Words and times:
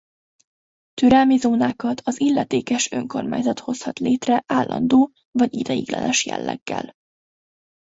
Türelmi 0.93 1.37
zónákat 1.37 2.01
az 2.03 2.19
illetékes 2.21 2.91
önkormányzat 2.91 3.59
hozhat 3.59 3.99
létre 3.99 4.43
állandó 4.47 5.11
vagy 5.31 5.53
ideiglenes 5.55 6.25
jelleggel. 6.25 6.93